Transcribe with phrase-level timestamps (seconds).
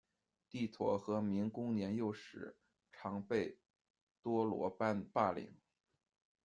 [0.49, 2.57] 帝陀与明恭年幼时，
[2.91, 3.59] 常被
[4.23, 5.55] 多罗般霸凌。